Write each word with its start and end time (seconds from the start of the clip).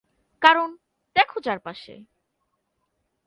কারণ, 0.41 0.69
দেখো 1.15 1.37
চারপাশে। 1.39 1.93